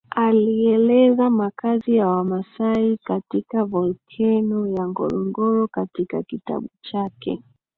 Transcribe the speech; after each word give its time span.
Alieleza 0.15 1.29
makazi 1.29 1.95
ya 1.95 2.07
wamasai 2.07 2.97
katika 2.97 3.63
volkeno 3.65 4.67
ya 4.67 4.87
Ngorongoro 4.87 5.67
katika 5.67 6.23
kitabu 6.23 6.67
chake 6.81 7.41